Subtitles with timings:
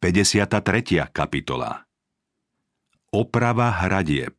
[0.00, 1.12] 53.
[1.12, 1.84] kapitola
[3.12, 4.32] Oprava hradieb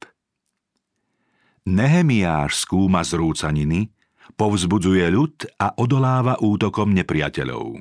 [1.70, 3.93] Nehemiáš skúma zrúcaniny,
[4.42, 7.77] povzbudzuje ľud a odoláva útokom nepriateľov.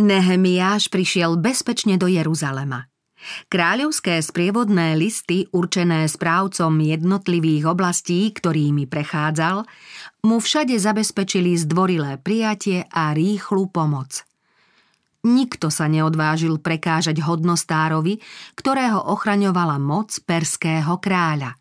[0.00, 2.88] Nehemiáš prišiel bezpečne do Jeruzalema.
[3.52, 9.68] Kráľovské sprievodné listy určené správcom jednotlivých oblastí, ktorými prechádzal,
[10.24, 14.24] mu všade zabezpečili zdvorilé prijatie a rýchlu pomoc.
[15.26, 18.22] Nikto sa neodvážil prekážať hodnostárovi,
[18.54, 21.58] ktorého ochraňovala moc perského kráľa.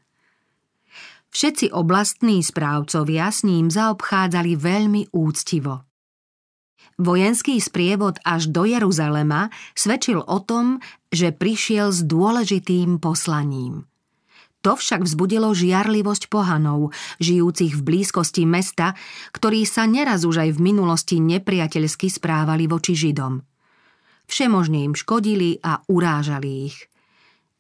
[1.34, 5.82] Všetci oblastní správcovia s ním zaobchádzali veľmi úctivo–
[6.98, 10.82] Vojenský sprievod až do Jeruzalema svedčil o tom,
[11.14, 13.86] že prišiel s dôležitým poslaním.
[14.66, 16.90] To však vzbudilo žiarlivosť pohanov,
[17.22, 18.98] žijúcich v blízkosti mesta,
[19.30, 23.46] ktorí sa neraz už aj v minulosti nepriateľsky správali voči Židom.
[24.28, 26.78] Všemožne im škodili a urážali ich.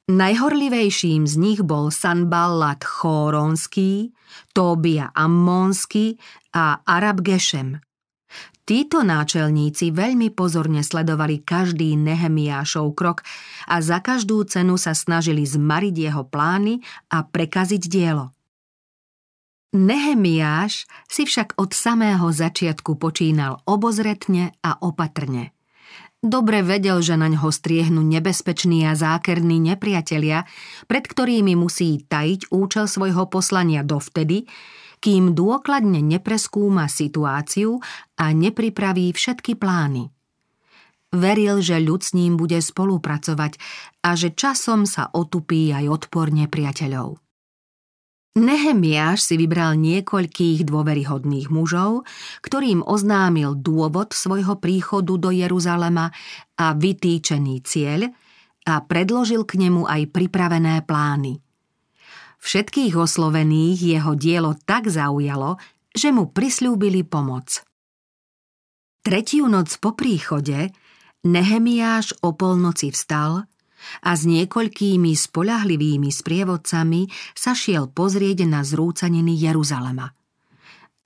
[0.07, 4.15] Najhorlivejším z nich bol Sanballat Chóronský,
[4.55, 6.15] Tóbia Ammonsky
[6.55, 7.79] a Arab Geshem–
[8.67, 13.23] Títo náčelníci veľmi pozorne sledovali každý Nehemiášov krok
[13.63, 18.35] a za každú cenu sa snažili zmariť jeho plány a prekaziť dielo.
[19.71, 25.55] Nehemiáš si však od samého začiatku počínal obozretne a opatrne.
[26.17, 30.49] Dobre vedel, že na ňo striehnu nebezpeční a zákerní nepriatelia,
[30.89, 34.49] pred ktorými musí tajiť účel svojho poslania dovtedy,
[34.97, 37.77] kým dôkladne nepreskúma situáciu
[38.17, 40.09] a nepripraví všetky plány.
[41.13, 43.61] Veril, že ľud s ním bude spolupracovať
[44.01, 47.26] a že časom sa otupí aj odpor nepriateľov.
[48.37, 52.05] Nehemiáš si vybral niekoľkých dôveryhodných mužov,
[52.45, 56.13] ktorým oznámil dôvod svojho príchodu do Jeruzalema
[56.61, 58.13] a vytýčený cieľ
[58.69, 61.41] a predložil k nemu aj pripravené plány–
[62.37, 65.57] Všetkých oslovených jeho dielo tak zaujalo,
[65.89, 67.65] že mu prislúbili pomoc.
[69.01, 70.69] Tretiu noc po príchode
[71.25, 73.49] Nehemiáš o polnoci vstal
[74.05, 80.13] a s niekoľkými spolahlivými sprievodcami sa šiel pozrieť na zrúcaniny Jeruzalema.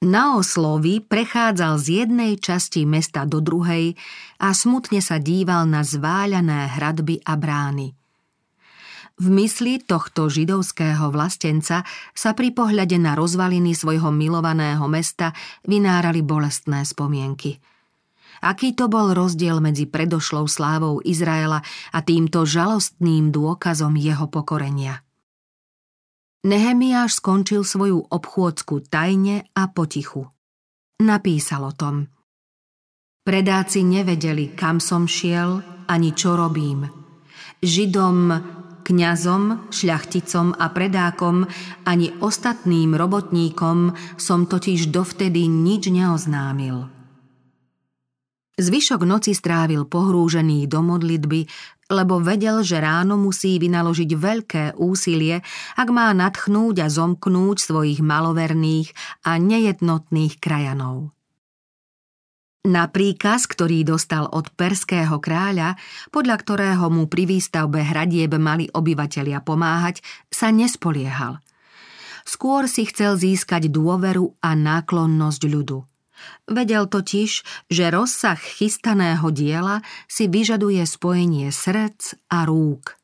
[0.02, 3.94] Na oslovy prechádzal z jednej časti mesta do druhej
[4.42, 7.94] a smutne sa díval na zváľané hradby a brány–
[9.22, 11.86] v mysli tohto židovského vlastenca
[12.18, 17.62] sa pri pohľade na rozvaliny svojho milovaného mesta vynárali bolestné spomienky.
[18.42, 21.62] Aký to bol rozdiel medzi predošlou slávou Izraela
[21.94, 25.06] a týmto žalostným dôkazom jeho pokorenia.
[26.42, 30.26] Nehemiáš skončil svoju obchôdzku tajne a potichu.
[31.06, 32.10] Napísal o tom.
[33.22, 36.90] Predáci nevedeli, kam som šiel, ani čo robím.
[37.62, 38.18] Židom
[38.82, 41.46] kňazom, šľachticom a predákom
[41.86, 47.01] ani ostatným robotníkom som totiž dovtedy nič neoznámil.
[48.62, 51.50] Zvyšok noci strávil pohrúžený do modlitby,
[51.90, 55.42] lebo vedel, že ráno musí vynaložiť veľké úsilie,
[55.74, 58.94] ak má natchnúť a zomknúť svojich maloverných
[59.26, 61.10] a nejednotných krajanov.
[62.62, 65.74] Na príkaz, ktorý dostal od perského kráľa,
[66.14, 71.42] podľa ktorého mu pri výstavbe hradieb mali obyvatelia pomáhať, sa nespoliehal.
[72.22, 75.91] Skôr si chcel získať dôveru a náklonnosť ľudu.
[76.50, 77.32] Vedel totiž,
[77.70, 82.98] že rozsah chystaného diela si vyžaduje spojenie srdc a rúk.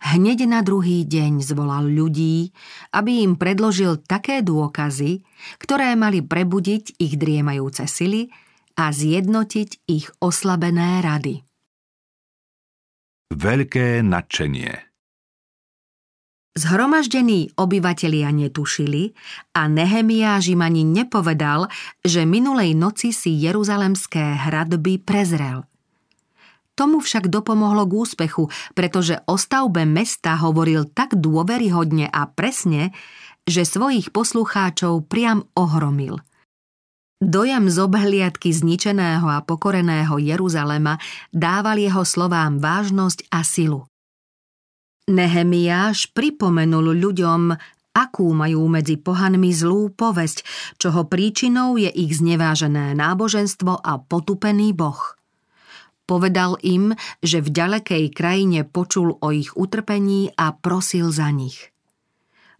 [0.00, 2.54] Hneď na druhý deň zvolal ľudí,
[2.94, 5.20] aby im predložil také dôkazy,
[5.60, 8.32] ktoré mali prebudiť ich driemajúce sily
[8.80, 11.44] a zjednotiť ich oslabené rady.
[13.34, 14.93] Veľké nadšenie
[16.54, 19.10] Zhromaždení obyvatelia netušili
[19.58, 21.66] a Nehemiáž im ani nepovedal,
[22.06, 25.66] že minulej noci si jeruzalemské hradby prezrel.
[26.78, 32.94] Tomu však dopomohlo k úspechu, pretože o stavbe mesta hovoril tak dôveryhodne a presne,
[33.46, 36.18] že svojich poslucháčov priam ohromil–
[37.24, 41.00] Dojam z obhliadky zničeného a pokoreného Jeruzalema
[41.32, 43.88] dával jeho slovám vážnosť a silu.
[45.04, 47.52] Nehemiáš pripomenul ľuďom,
[47.92, 50.42] akú majú medzi pohanmi zlú povesť,
[50.80, 55.16] čoho príčinou je ich znevážené náboženstvo a potupený boh.
[56.04, 61.68] Povedal im, že v ďalekej krajine počul o ich utrpení a prosil za nich–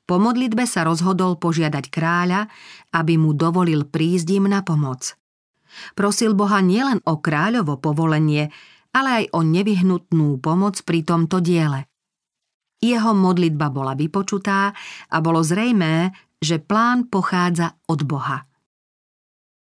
[0.04, 2.52] po modlitbe sa rozhodol požiadať kráľa,
[2.92, 5.16] aby mu dovolil prísť im na pomoc.
[5.96, 8.52] Prosil Boha nielen o kráľovo povolenie,
[8.92, 11.88] ale aj o nevyhnutnú pomoc pri tomto diele.
[12.82, 14.74] Jeho modlitba bola vypočutá
[15.10, 18.44] a bolo zrejmé, že plán pochádza od Boha.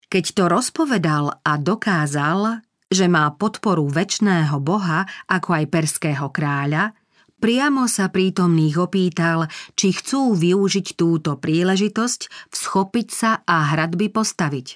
[0.09, 6.93] Keď to rozpovedal a dokázal, že má podporu väčšného boha, ako aj perského kráľa,
[7.41, 14.67] priamo sa prítomných opýtal, či chcú využiť túto príležitosť, vschopiť sa a hradby postaviť.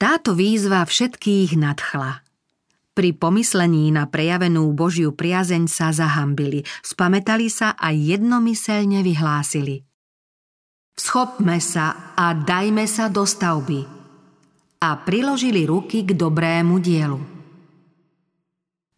[0.00, 2.31] Táto výzva všetkých nadchla.
[2.92, 9.80] Pri pomyslení na prejavenú Božiu priazeň sa zahambili, spametali sa a jednomyselne vyhlásili.
[10.92, 13.88] Schopme sa a dajme sa do stavby.
[14.84, 17.16] A priložili ruky k dobrému dielu.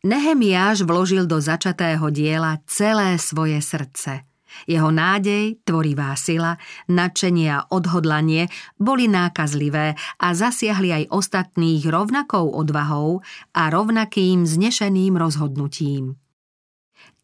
[0.02, 4.26] Nehemiáš vložil do začatého diela celé svoje srdce–
[4.67, 6.56] jeho nádej, tvorivá sila,
[6.91, 8.49] nadšenie a odhodlanie
[8.79, 13.21] boli nákazlivé a zasiahli aj ostatných rovnakou odvahou
[13.55, 16.19] a rovnakým znešeným rozhodnutím.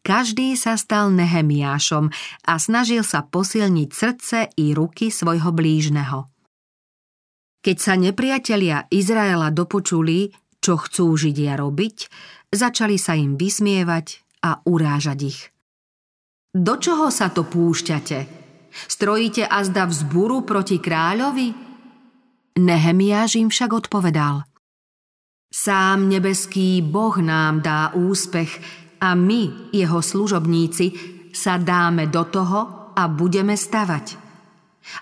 [0.01, 2.09] Každý sa stal Nehemiášom
[2.49, 6.25] a snažil sa posilniť srdce i ruky svojho blížneho.
[7.61, 11.97] Keď sa nepriatelia Izraela dopočuli, čo chcú Židia robiť,
[12.49, 15.41] začali sa im vysmievať a urážať ich.
[16.51, 18.27] Do čoho sa to púšťate?
[18.71, 21.47] Strojíte azda vzburu proti kráľovi?
[22.59, 24.43] Nehemiáš im však odpovedal.
[25.47, 28.51] Sám nebeský Boh nám dá úspech
[28.99, 30.85] a my, jeho služobníci,
[31.31, 34.19] sa dáme do toho a budeme stavať.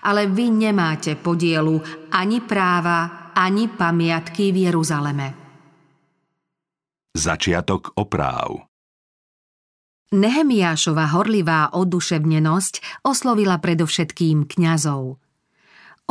[0.06, 1.82] Ale vy nemáte podielu
[2.14, 5.28] ani práva, ani pamiatky v Jeruzaleme.
[7.10, 8.69] Začiatok opráv
[10.10, 15.22] Nehemiášova horlivá oduševnenosť oslovila predovšetkým kňazov.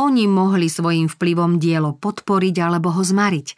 [0.00, 3.48] Oni mohli svojim vplyvom dielo podporiť alebo ho zmariť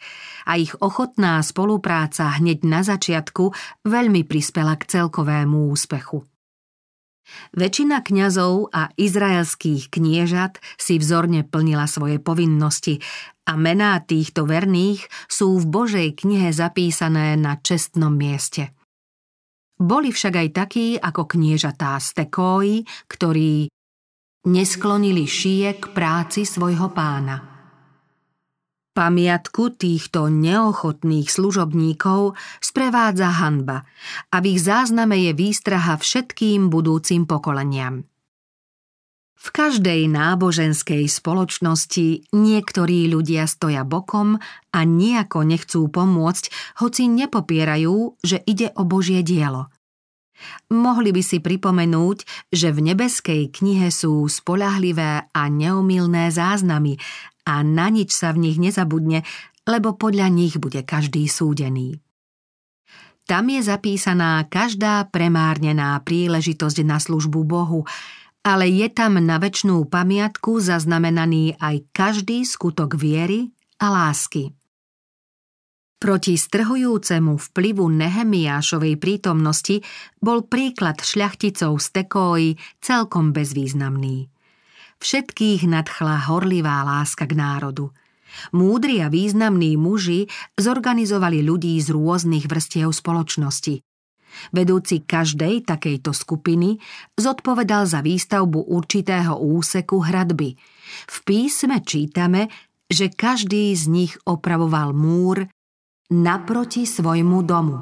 [0.43, 3.55] a ich ochotná spolupráca hneď na začiatku
[3.87, 6.27] veľmi prispela k celkovému úspechu.
[7.55, 12.99] Väčšina kňazov a izraelských kniežat si vzorne plnila svoje povinnosti
[13.47, 18.75] a mená týchto verných sú v Božej knihe zapísané na čestnom mieste–
[19.77, 23.67] boli však aj takí ako kniežatá Stekói, ktorí
[24.47, 27.53] nesklonili šie k práci svojho pána.
[28.93, 33.89] Pamiatku týchto neochotných služobníkov sprevádza hanba
[34.29, 38.05] a v ich zázname je výstraha všetkým budúcim pokoleniam.
[39.43, 44.39] V každej náboženskej spoločnosti niektorí ľudia stoja bokom
[44.71, 49.67] a nejako nechcú pomôcť, hoci nepopierajú, že ide o Božie dielo.
[50.71, 56.95] Mohli by si pripomenúť, že v nebeskej knihe sú spolahlivé a neomilné záznamy
[57.43, 59.27] a na nič sa v nich nezabudne,
[59.67, 61.99] lebo podľa nich bude každý súdený.
[63.27, 67.83] Tam je zapísaná každá premárnená príležitosť na službu Bohu,
[68.43, 74.51] ale je tam na väčšnú pamiatku zaznamenaný aj každý skutok viery a lásky.
[76.03, 79.79] Proti strhujúcemu vplyvu Nehemiášovej prítomnosti
[80.19, 82.47] bol príklad šľachticov z Tekói
[82.83, 84.27] celkom bezvýznamný.
[84.99, 87.95] Všetkých nadchla horlivá láska k národu.
[88.51, 90.27] Múdri a významní muži
[90.59, 93.79] zorganizovali ľudí z rôznych vrstiev spoločnosti–
[94.51, 96.77] Vedúci každej takejto skupiny
[97.17, 100.55] zodpovedal za výstavbu určitého úseku hradby.
[101.09, 102.51] V písme čítame,
[102.87, 105.49] že každý z nich opravoval múr
[106.11, 107.77] naproti svojmu domu.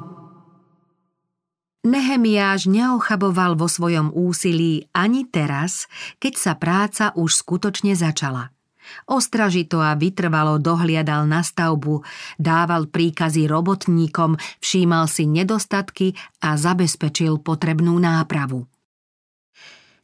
[1.82, 5.90] Nehemiáš neochaboval vo svojom úsilí ani teraz,
[6.22, 8.54] keď sa práca už skutočne začala–
[9.08, 12.04] Ostražito a vytrvalo dohliadal na stavbu,
[12.38, 18.68] dával príkazy robotníkom, všímal si nedostatky a zabezpečil potrebnú nápravu.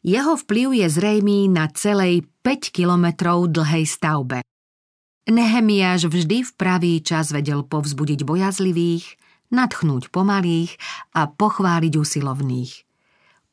[0.03, 4.41] Jeho vplyv je zrejmý na celej 5 kilometrov dlhej stavbe.
[5.29, 9.21] Nehemiáš vždy v pravý čas vedel povzbudiť bojazlivých,
[9.53, 10.81] nadchnúť pomalých
[11.13, 12.88] a pochváliť usilovných.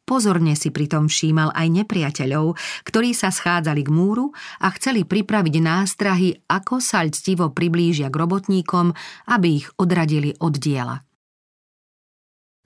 [0.06, 2.54] Pozorne si pritom všímal aj nepriateľov,
[2.86, 4.30] ktorí sa schádzali k múru
[4.62, 8.94] a chceli pripraviť nástrahy, ako sa ľstivo priblížia k robotníkom,
[9.34, 11.02] aby ich odradili od diela.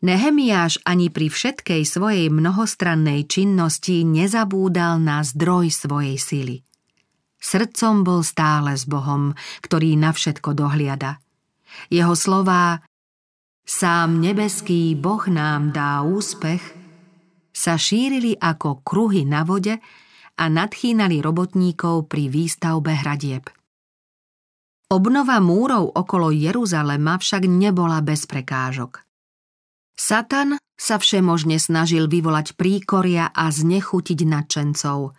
[0.04, 6.56] Nehemiáš ani pri všetkej svojej mnohostrannej činnosti nezabúdal na zdroj svojej sily.
[7.40, 9.32] Srdcom bol stále s Bohom,
[9.64, 11.24] ktorý na všetko dohliada.
[11.88, 12.84] Jeho slová
[13.64, 16.64] Sám nebeský Boh nám dá úspech–
[17.60, 19.76] sa šírili ako kruhy na vode
[20.40, 23.52] a nadchýnali robotníkov pri výstavbe hradieb.
[24.90, 29.04] Obnova múrov okolo Jeruzalema však nebola bez prekážok.
[30.00, 35.12] Satan sa všemožne snažil vyvolať príkoria a znechutiť nadšencov.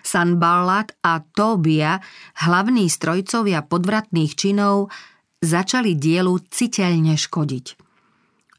[0.00, 2.00] Sanballat a Tobia,
[2.40, 4.88] hlavní strojcovia podvratných činov,
[5.44, 7.83] začali dielu citeľne škodiť.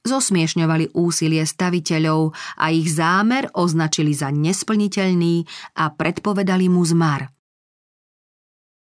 [0.06, 2.32] Zosmiešňovali úsilie staviteľov
[2.62, 5.44] a ich zámer označili za nesplniteľný
[5.82, 7.26] a predpovedali mu zmar–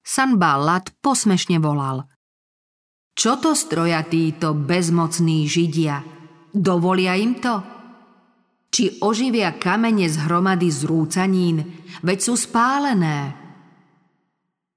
[0.08, 2.08] Sanballat posmešne volal.
[3.12, 6.00] Čo to stroja títo bezmocní židia?
[6.48, 7.60] Dovolia im to?
[8.72, 13.36] Či oživia kamene z hromady zrúcanín, veď sú spálené?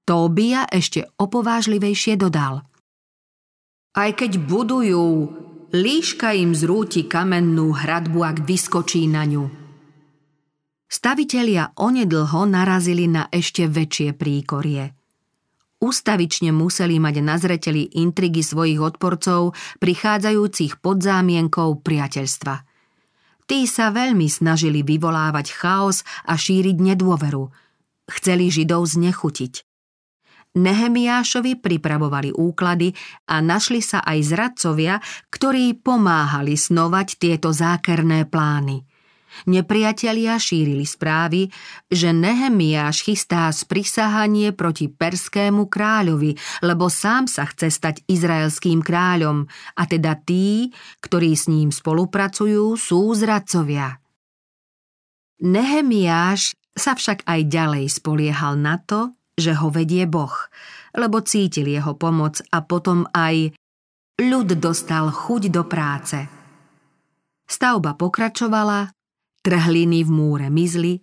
[0.03, 2.67] Tóbia ešte opovážlivejšie dodal.
[3.95, 5.07] Aj keď budujú,
[5.75, 9.45] líška im zrúti kamennú hradbu, ak vyskočí na ňu.
[10.91, 14.85] Stavitelia onedlho narazili na ešte väčšie príkorie–
[15.81, 22.69] Ústavične museli mať na zreteli intrigy svojich odporcov, prichádzajúcich pod zámienkou priateľstva.
[23.49, 27.49] Tí sa veľmi snažili vyvolávať chaos a šíriť nedôveru.
[28.13, 29.70] Chceli Židov znechutiť.
[30.57, 32.91] Nehemiášovi pripravovali úklady
[33.31, 34.99] a našli sa aj zradcovia,
[35.31, 38.83] ktorí pomáhali snovať tieto zákerné plány–
[39.47, 41.49] Nepriatelia šírili správy,
[41.89, 49.47] že Nehemiáš chystá sprisahanie proti perskému kráľovi, lebo sám sa chce stať izraelským kráľom,
[49.79, 54.03] a teda tí, ktorí s ním spolupracujú, sú zradcovia.
[55.41, 60.37] Nehemiáš sa však aj ďalej spoliehal na to, že ho vedie Boh,
[60.95, 63.57] lebo cítil jeho pomoc a potom aj
[64.21, 66.19] ľud dostal chuť do práce.
[67.49, 68.93] Stavba pokračovala
[69.41, 71.01] Trhliny v múre mizli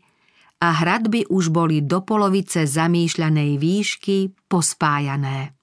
[0.62, 5.58] a hradby už boli do polovice zamýšľanej výšky pospájané.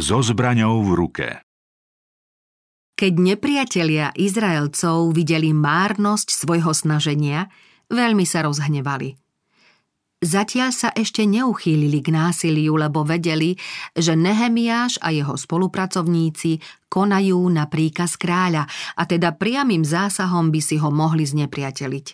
[0.00, 1.26] So zbraňou v ruke
[2.96, 7.52] Keď nepriatelia Izraelcov videli márnosť svojho snaženia,
[7.92, 9.20] veľmi sa rozhnevali–
[10.24, 13.60] Zatiaľ sa ešte neuchýlili k násiliu, lebo vedeli,
[13.92, 18.64] že Nehemiáš a jeho spolupracovníci konajú na príkaz kráľa
[18.96, 22.06] a teda priamým zásahom by si ho mohli znepriateliť.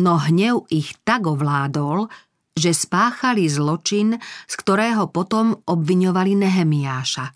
[0.00, 2.08] No hnev ich tak ovládol,
[2.56, 4.16] že spáchali zločin,
[4.48, 7.28] z ktorého potom obviňovali Nehemiáša.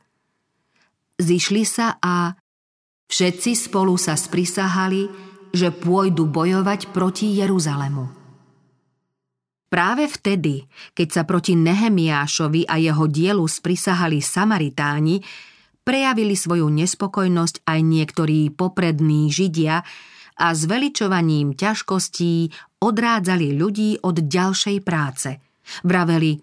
[1.20, 2.32] Zišli sa a
[3.12, 5.04] všetci spolu sa sprisahali,
[5.52, 8.23] že pôjdu bojovať proti Jeruzalemu.
[9.74, 15.18] Práve vtedy, keď sa proti Nehemiášovi a jeho dielu sprisahali Samaritáni,
[15.82, 19.82] prejavili svoju nespokojnosť aj niektorí poprední Židia
[20.38, 22.54] a s veličovaním ťažkostí
[22.86, 25.42] odrádzali ľudí od ďalšej práce.
[25.82, 26.38] Vraveli,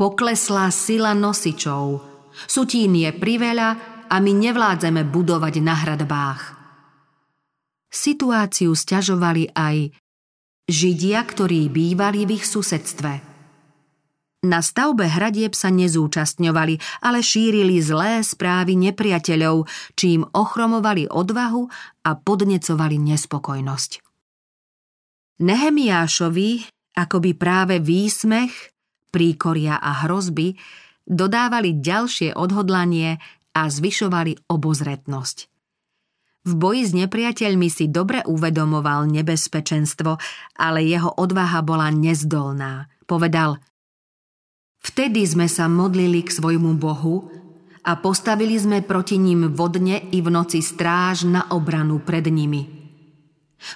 [0.00, 2.00] poklesla sila nosičov,
[2.48, 3.68] sutín je priveľa
[4.08, 6.40] a my nevládzeme budovať na hradbách.
[7.92, 10.00] Situáciu stiažovali aj
[10.70, 13.32] Židia, ktorí bývali v ich susedstve.
[14.42, 21.70] Na stavbe hradieb sa nezúčastňovali, ale šírili zlé správy nepriateľov, čím ochromovali odvahu
[22.02, 24.02] a podnecovali nespokojnosť.
[25.46, 26.50] Nehemiášovi,
[26.98, 28.50] akoby práve výsmech,
[29.14, 30.58] príkoria a hrozby,
[31.06, 33.22] dodávali ďalšie odhodlanie
[33.54, 35.51] a zvyšovali obozretnosť.
[36.42, 40.18] V boji s nepriateľmi si dobre uvedomoval nebezpečenstvo,
[40.58, 42.90] ale jeho odvaha bola nezdolná.
[43.06, 43.62] Povedal,
[44.82, 47.30] vtedy sme sa modlili k svojmu Bohu
[47.86, 52.66] a postavili sme proti ním vodne i v noci stráž na obranu pred nimi.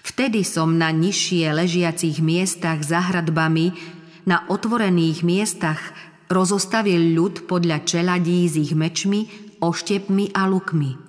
[0.02, 3.78] Vtedy som na nižšie ležiacich miestach za hradbami,
[4.26, 5.78] na otvorených miestach
[6.26, 10.98] rozostavil ľud podľa čeladí s ich mečmi, oštepmi a lukmi–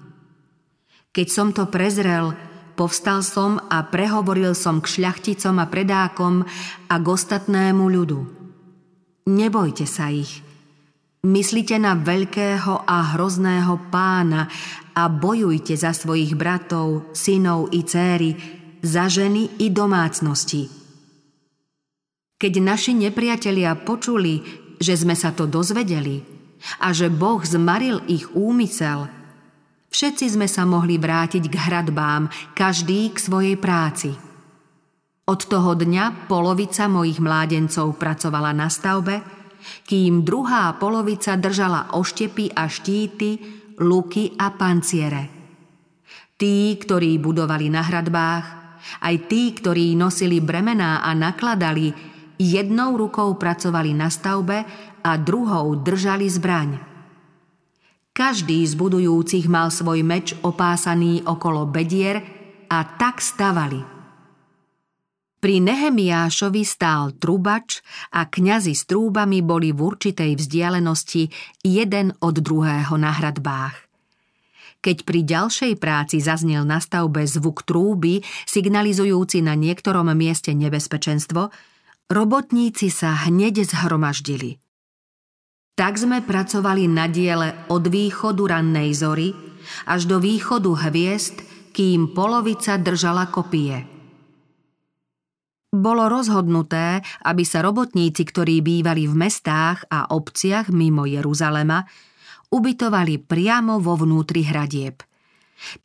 [1.18, 2.38] keď som to prezrel,
[2.78, 6.46] povstal som a prehovoril som k šľachticom a predákom
[6.86, 8.20] a k ostatnému ľudu.
[9.26, 10.46] Nebojte sa ich.
[11.26, 14.46] Myslite na veľkého a hrozného pána
[14.94, 18.38] a bojujte za svojich bratov, synov i céry,
[18.86, 20.70] za ženy i domácnosti.
[22.38, 24.46] Keď naši nepriatelia počuli,
[24.78, 26.22] že sme sa to dozvedeli
[26.86, 29.10] a že Boh zmaril ich úmysel–
[29.88, 34.12] Všetci sme sa mohli vrátiť k hradbám, každý k svojej práci.
[35.28, 39.20] Od toho dňa polovica mojich mládencov pracovala na stavbe,
[39.84, 43.30] kým druhá polovica držala oštepy a štíty,
[43.84, 45.24] luky a panciere.
[46.40, 48.46] Tí, ktorí budovali na hradbách,
[49.04, 51.92] aj tí, ktorí nosili bremená a nakladali,
[52.40, 54.64] jednou rukou pracovali na stavbe
[55.04, 56.87] a druhou držali zbraň.
[58.18, 62.18] Každý z budujúcich mal svoj meč opásaný okolo bedier
[62.66, 63.78] a tak stavali.
[65.38, 71.30] Pri Nehemiášovi stál trubač a kňazi s trúbami boli v určitej vzdialenosti
[71.62, 73.86] jeden od druhého na hradbách.
[74.82, 81.54] Keď pri ďalšej práci zaznel na stavbe zvuk trúby, signalizujúci na niektorom mieste nebezpečenstvo,
[82.10, 84.58] robotníci sa hneď zhromaždili–
[85.78, 89.30] tak sme pracovali na diele od východu rannej zory
[89.86, 91.38] až do východu hviezd,
[91.70, 93.86] kým polovica držala kopie.
[95.70, 101.86] Bolo rozhodnuté, aby sa robotníci, ktorí bývali v mestách a obciach mimo Jeruzalema,
[102.50, 105.06] ubytovali priamo vo vnútri hradieb.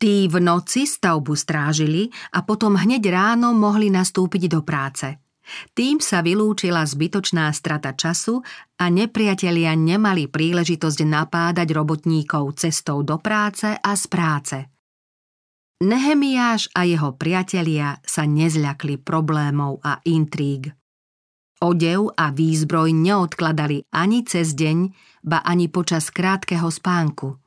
[0.01, 5.13] Tí v noci stavbu strážili a potom hneď ráno mohli nastúpiť do práce–
[5.73, 8.43] tým sa vylúčila zbytočná strata času
[8.79, 14.57] a nepriatelia nemali príležitosť napádať robotníkov cestou do práce a z práce.
[15.83, 20.71] Nehemiáš a jeho priatelia sa nezľakli problémov a intríg.
[21.63, 24.79] Odev a výzbroj neodkladali ani cez deň,
[25.27, 27.39] ba ani počas krátkeho spánku.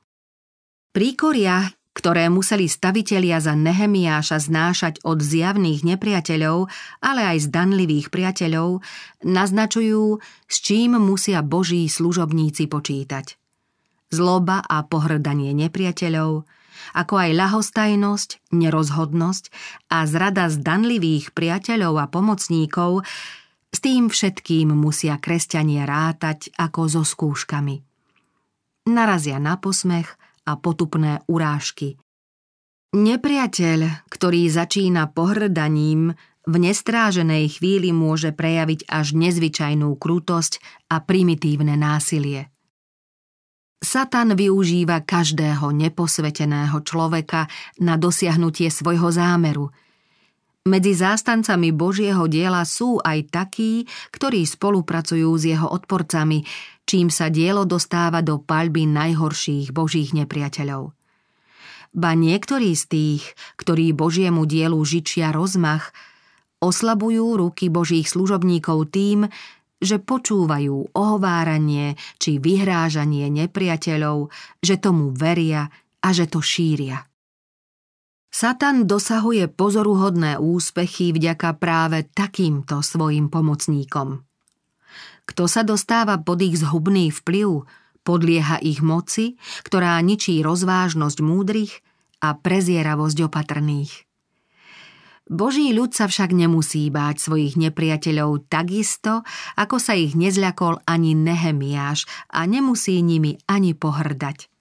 [0.96, 6.68] Príkoria, ktoré museli stavitelia za Nehemiáša znášať od zjavných nepriateľov,
[7.00, 8.84] ale aj zdanlivých priateľov,
[9.24, 13.40] naznačujú, s čím musia boží služobníci počítať.
[14.12, 16.44] Zloba a pohrdanie nepriateľov,
[17.00, 19.46] ako aj ľahostajnosť, nerozhodnosť
[19.88, 23.08] a zrada zdanlivých priateľov a pomocníkov,
[23.72, 27.80] s tým všetkým musia kresťania rátať ako so skúškami.
[28.92, 30.12] Narazia na posmech–
[30.46, 31.98] a potupné urážky.
[32.96, 40.62] Nepriateľ, ktorý začína pohrdaním, v nestráženej chvíli môže prejaviť až nezvyčajnú krutosť
[40.94, 42.54] a primitívne násilie.
[43.82, 47.50] Satan využíva každého neposveteného človeka
[47.82, 49.70] na dosiahnutie svojho zámeru.
[50.66, 56.42] Medzi zástancami Božieho diela sú aj takí, ktorí spolupracujú s jeho odporcami,
[56.86, 60.94] čím sa dielo dostáva do paľby najhorších božích nepriateľov.
[61.96, 63.24] Ba niektorí z tých,
[63.56, 65.96] ktorí Božiemu dielu žičia rozmach,
[66.60, 69.20] oslabujú ruky Božích služobníkov tým,
[69.80, 75.72] že počúvajú ohováranie či vyhrážanie nepriateľov, že tomu veria
[76.04, 77.06] a že to šíria.
[78.36, 84.20] Satan dosahuje pozoruhodné úspechy vďaka práve takýmto svojim pomocníkom.
[85.26, 87.66] Kto sa dostáva pod ich zhubný vplyv,
[88.06, 89.36] podlieha ich moci,
[89.66, 91.82] ktorá ničí rozvážnosť múdrych
[92.22, 94.06] a prezieravosť opatrných.
[95.26, 99.26] Boží ľud sa však nemusí báť svojich nepriateľov takisto,
[99.58, 104.54] ako sa ich nezľakol ani Nehemiáš a nemusí nimi ani pohrdať.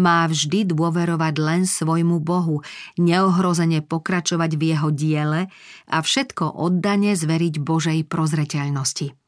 [0.00, 2.64] Má vždy dôverovať len svojmu Bohu,
[2.96, 5.52] neohrozene pokračovať v jeho diele
[5.86, 9.23] a všetko oddane zveriť Božej prozreteľnosti.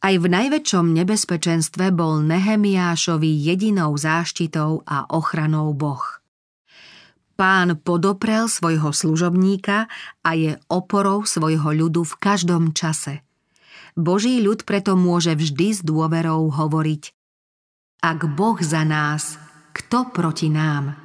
[0.00, 6.00] Aj v najväčšom nebezpečenstve bol Nehemiášovi jedinou záštitou a ochranou Boh.
[7.36, 9.92] Pán podoprel svojho služobníka
[10.24, 13.20] a je oporou svojho ľudu v každom čase.
[13.92, 17.02] Boží ľud preto môže vždy s dôverou hovoriť
[18.00, 19.36] Ak Boh za nás,
[19.76, 20.96] kto proti nám?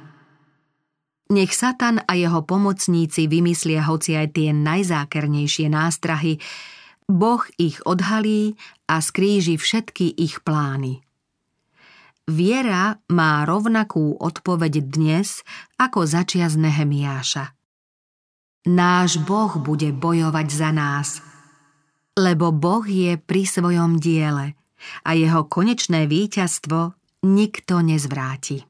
[1.36, 6.40] Nech Satan a jeho pomocníci vymyslia hoci aj tie najzákernejšie nástrahy,
[7.06, 11.02] Boh ich odhalí a skríži všetky ich plány.
[12.26, 15.46] Viera má rovnakú odpoveď dnes,
[15.78, 17.54] ako začia z Nehemiáša.
[18.66, 21.22] Náš Boh bude bojovať za nás,
[22.18, 24.58] lebo Boh je pri svojom diele
[25.06, 28.66] a jeho konečné víťazstvo nikto nezvráti.